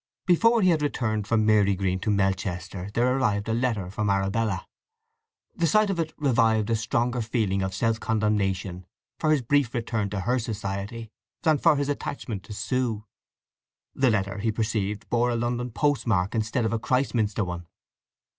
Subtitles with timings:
[0.25, 4.65] Before he had returned from Marygreen to Melchester there arrived a letter from Arabella.
[5.55, 8.87] The sight of it revived a stronger feeling of self condemnation
[9.19, 11.11] for his brief return to her society
[11.43, 13.05] than for his attachment to Sue.
[13.93, 17.67] The letter, he perceived, bore a London postmark instead of the Christminster one.